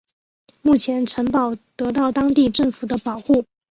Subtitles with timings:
[0.63, 3.45] 目前城堡得到当地政府的保护。